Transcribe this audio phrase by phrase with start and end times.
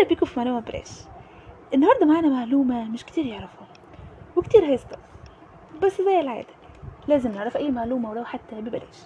[0.00, 0.90] أهلا بيكم في معلومه بلاش
[1.74, 3.68] النهارده معانا معلومة مش كتير يعرفوها
[4.36, 5.02] وكتير هيستغرب
[5.82, 6.54] بس زي العادة
[7.08, 8.98] لازم نعرف أي معلومة ولو حتى ببلاش.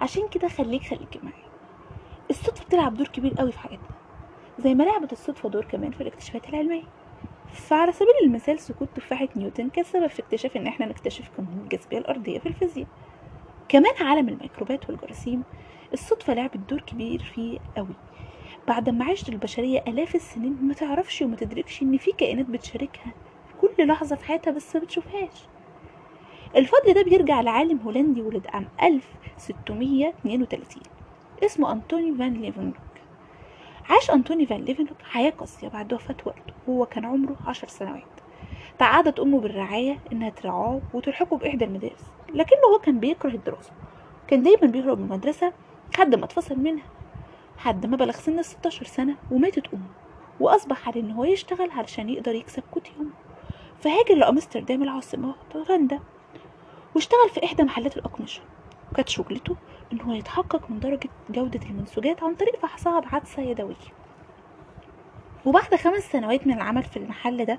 [0.00, 1.44] عشان كده خليك خليك معايا.
[2.30, 3.88] الصدفة بتلعب دور كبير قوي في حياتنا
[4.58, 6.82] زي ما لعبت الصدفة دور كمان في الاكتشافات العلمية.
[7.52, 11.98] فعلى سبيل المثال سقوط تفاحة نيوتن كان سبب في اكتشاف إن إحنا نكتشف قانون الجاذبية
[11.98, 12.86] الأرضية في الفيزياء.
[13.68, 15.42] كمان عالم الميكروبات والجراثيم
[15.92, 17.94] الصدفة لعبت دور كبير فيه قوي.
[18.68, 23.12] بعد ما عاشت البشرية آلاف السنين ما تعرفش وما تدركش إن في كائنات بتشاركها
[23.60, 25.46] كل لحظة في حياتها بس ما بتشوفهاش.
[26.56, 30.82] الفضل ده بيرجع لعالم هولندي ولد عام 1632
[31.44, 32.76] اسمه أنتوني فان ليفينهوك
[33.90, 38.02] عاش أنتوني فان ليفينهوك حياة قاسية بعد وفاة والده وهو كان عمره عشر سنوات.
[38.78, 43.72] تعهدت أمه بالرعاية إنها ترعاه وتلحقه بإحدى المدارس لكنه هو كان بيكره الدراسة.
[44.28, 45.52] كان دايما بيهرب من المدرسة
[45.94, 46.84] لحد ما اتفصل منها.
[47.56, 49.86] لحد ما بلغ سن الستاشر سنة وماتت أمه
[50.40, 53.10] وأصبح عليه إن هو يشتغل علشان يقدر يكسب قوت يومه
[53.80, 56.00] فهاجر لأمستردام العاصمة هولندا
[56.94, 58.42] واشتغل في إحدى محلات الأقمشة.
[58.92, 59.56] وكانت شغلته
[59.92, 63.74] إن هو يتحقق من درجة جودة المنسوجات عن طريق فحصها بعدسة يدوية
[65.44, 67.58] وبعد خمس سنوات من العمل في المحل ده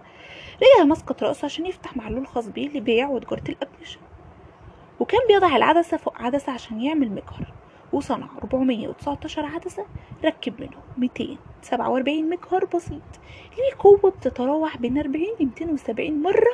[0.56, 4.00] رجع مسقط رأسه عشان يفتح محلول خاص بيه لبيع وتجارة الأقمشة.
[5.00, 7.53] وكان بيضع العدسة فوق عدسة عشان يعمل مجهر.
[7.94, 9.86] وصنع 419 عدسة
[10.25, 13.02] ركب منهم 247 مجهر بسيط.
[13.58, 16.52] ليه قوة بتتراوح بين 40 ل 270 مرة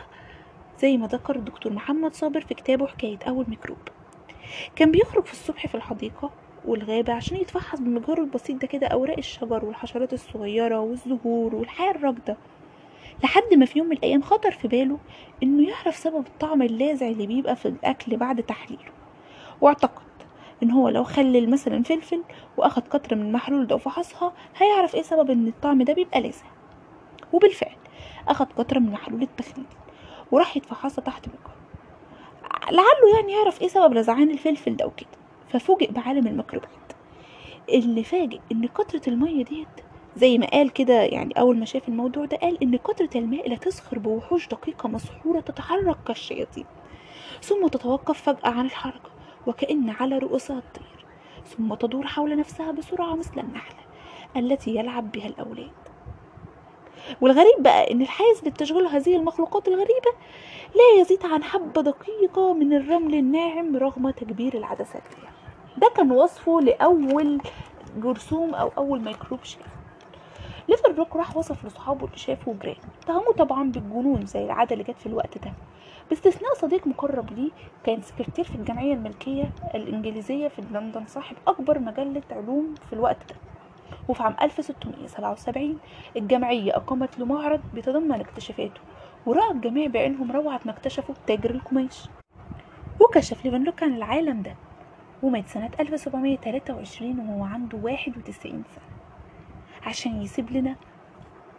[0.80, 3.78] زي ما ذكر الدكتور محمد صابر في كتابه حكاية أول ميكروب.
[4.76, 6.32] كان بيخرج في الصبح في الحديقة
[6.66, 12.38] والغابة عشان يتفحص بالمجهر البسيط ده كده أوراق الشجر والحشرات الصغيرة والزهور والحياة الراكدة
[13.24, 14.98] لحد ما في يوم من الأيام خطر في باله
[15.44, 18.92] إنه يعرف سبب الطعم اللاذع اللي بيبقى في الأكل بعد تحليله.
[19.62, 20.02] واعتقد
[20.64, 22.23] إن هو لو خلل مثلا فلفل
[22.58, 26.45] وأخد قطرة من المحلول ده وفحصها هيعرف إيه سبب إن الطعم ده بيبقى لاذع
[27.34, 27.76] وبالفعل
[28.28, 29.66] أخد قطرة من محلول التخليل
[30.31, 31.56] وراح يتفحصها تحت مجهر
[32.72, 35.09] لعله يعني يعرف إيه سبب لذعان الفلفل ده وكده.
[35.50, 36.69] ففوجئ بعالم الميكروبات
[37.69, 39.68] اللي فاجئ إن قطرة المية ديت
[40.16, 43.56] زي ما قال كده يعني أول ما شاف الموضوع ده قال إن قطرة الماء لا
[43.56, 46.66] تسخر بوحوش دقيقة مسحورة تتحرك كالشياطين
[47.41, 49.11] ثم تتوقف فجأة عن الحركة.
[49.47, 51.06] وكأن على رؤوسها الطير
[51.46, 53.79] ثم تدور حول نفسها بسرعة مثل النحلة
[54.38, 55.72] التي يلعب بها الأولاد.
[57.22, 60.12] والغريب بقى إن الحيز اللي بتشغله هذه المخلوقات الغريبة
[60.75, 65.31] لا يزيد عن حبة دقيقة من الرمل الناعم رغم تكبير العدسات فيها
[65.78, 67.41] ده كان وصفه لأول
[67.97, 69.62] جرثوم أو أول ميكروب شافه.
[70.69, 75.00] ليفن هوك راح وصف لصحابه اللي شافه جران اتهموه طبعا بالجنون زي العادة اللي جت
[75.00, 75.54] في الوقت ده.
[76.10, 77.52] باستثناء صديق مقرب ليه
[77.84, 83.36] كان سكرتير في الجمعية الملكية الإنجليزية في لندن صاحب أكبر مجلة علوم في الوقت ده.
[84.10, 85.78] وفي عام 1677
[86.18, 88.82] الجمعية أقامت له معرض بيتضمن اكتشافاته
[89.26, 92.10] ورأى الجميع بعينهم روعة ما اكتشفوا تاجر القماش
[93.02, 94.56] وكشف ليفنلوك عن العالم ده.
[95.24, 99.00] ومات سنة 1723 وهو عنده 91 سنة.
[99.84, 100.75] عشان يسيب لنا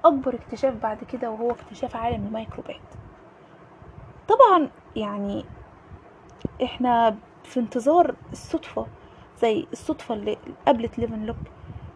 [0.05, 2.81] أكبر اكتشاف بعد كده وهو اكتشاف عالم الميكروبات.
[4.29, 5.45] طبعا يعني
[6.63, 8.87] إحنا في انتظار الصدفة
[9.41, 11.37] زي الصدفة اللي قابلت ليفنلوك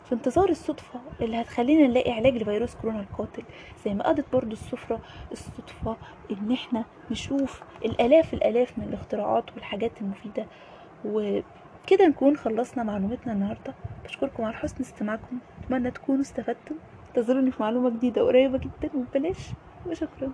[0.05, 3.43] في انتظار الصدفة اللي هتخلينا نلاقي علاج لفيروس كورونا القاتل.
[3.85, 5.01] زي ما قضت برضو السفرة
[5.33, 5.97] الصدفة
[6.31, 10.47] إن إحنا نشوف الآلاف الآلاف من الاختراعات والحاجات المفيدة
[11.87, 13.75] وكده نكون خلصنا معلوماتنا النهاردة.
[14.05, 15.39] بشكركم على حسن استماعكم.
[15.65, 16.75] أتمنى تكونوا استفدتم
[17.09, 18.91] انتظروني في معلومة جديدة قريبة جدا.
[18.95, 19.51] وببلاش
[19.87, 20.33] وشكرا.